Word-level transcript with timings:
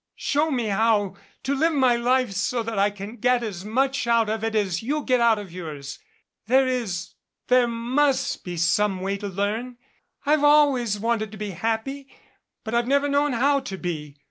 "Show 0.17 0.49
me 0.49 0.65
how 0.65 1.13
to 1.43 1.53
live 1.53 1.73
my 1.73 1.95
life 1.95 2.31
so 2.31 2.63
that 2.63 2.79
I 2.79 2.89
can 2.89 3.17
get 3.17 3.43
as 3.43 3.63
much 3.63 4.07
out 4.07 4.31
of 4.31 4.43
it 4.43 4.55
as 4.55 4.81
you 4.81 5.03
get 5.03 5.19
out 5.21 5.37
of 5.37 5.51
yours. 5.51 5.99
There 6.47 6.67
is 6.67 7.13
there 7.49 7.67
must 7.67 8.43
be 8.43 8.57
some 8.57 9.01
way 9.01 9.15
to 9.17 9.27
learn. 9.27 9.77
I've 10.25 10.43
always 10.43 10.99
wanted 10.99 11.31
to 11.33 11.37
be 11.37 11.51
happy, 11.51 12.07
but 12.63 12.73
I've 12.73 12.87
never 12.87 13.07
known 13.07 13.33
how 13.33 13.59
to 13.59 13.77
be. 13.77 14.17